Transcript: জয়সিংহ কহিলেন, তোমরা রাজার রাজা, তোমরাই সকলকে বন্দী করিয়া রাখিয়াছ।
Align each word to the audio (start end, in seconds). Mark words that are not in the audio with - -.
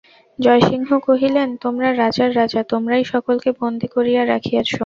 জয়সিংহ 0.39 0.89
কহিলেন, 1.07 1.49
তোমরা 1.63 1.89
রাজার 1.93 2.31
রাজা, 2.35 2.61
তোমরাই 2.63 3.03
সকলকে 3.13 3.49
বন্দী 3.59 3.87
করিয়া 3.87 4.21
রাখিয়াছ। 4.25 4.69